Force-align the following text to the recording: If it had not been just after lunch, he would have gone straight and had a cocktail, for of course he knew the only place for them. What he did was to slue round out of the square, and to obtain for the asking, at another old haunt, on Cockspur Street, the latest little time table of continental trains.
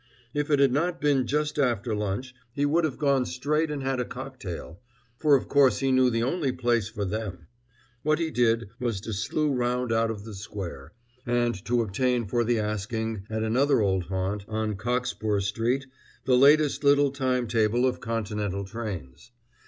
If 0.33 0.49
it 0.49 0.57
had 0.57 0.71
not 0.71 0.99
been 0.99 1.27
just 1.27 1.59
after 1.59 1.95
lunch, 1.95 2.33
he 2.53 2.65
would 2.65 2.85
have 2.85 2.97
gone 2.97 3.23
straight 3.23 3.69
and 3.69 3.83
had 3.83 3.99
a 3.99 4.03
cocktail, 4.03 4.79
for 5.19 5.35
of 5.35 5.47
course 5.47 5.77
he 5.77 5.91
knew 5.91 6.09
the 6.09 6.23
only 6.23 6.51
place 6.51 6.89
for 6.89 7.05
them. 7.05 7.45
What 8.01 8.17
he 8.17 8.31
did 8.31 8.69
was 8.79 8.99
to 9.01 9.13
slue 9.13 9.53
round 9.53 9.91
out 9.93 10.09
of 10.09 10.23
the 10.23 10.33
square, 10.33 10.93
and 11.23 11.53
to 11.65 11.83
obtain 11.83 12.25
for 12.25 12.43
the 12.43 12.57
asking, 12.57 13.27
at 13.29 13.43
another 13.43 13.79
old 13.79 14.05
haunt, 14.05 14.43
on 14.47 14.75
Cockspur 14.75 15.39
Street, 15.39 15.85
the 16.25 16.35
latest 16.35 16.83
little 16.83 17.11
time 17.11 17.45
table 17.45 17.85
of 17.85 17.99
continental 17.99 18.65
trains. 18.65 19.31